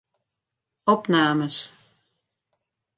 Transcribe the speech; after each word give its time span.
Opnames. 0.93 1.57